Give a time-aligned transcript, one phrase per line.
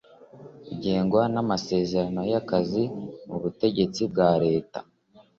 [0.71, 2.83] ugengwa n’amasezerano y’akazi
[3.27, 4.79] mu butegetsi bwa leta